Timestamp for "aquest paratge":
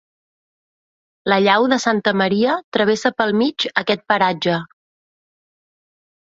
3.83-4.57